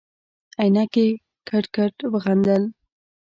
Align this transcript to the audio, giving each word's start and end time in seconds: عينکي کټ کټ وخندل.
عينکي 0.61 1.07
کټ 1.47 1.63
کټ 1.75 1.95
وخندل. 2.13 2.63